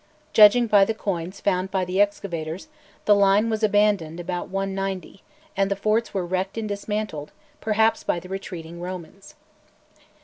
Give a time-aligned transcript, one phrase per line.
[0.33, 2.69] Judging by the coins found by the excavators,
[3.05, 5.21] the line was abandoned about 190,
[5.55, 9.35] and the forts were wrecked and dismantled, perhaps by the retreating Romans.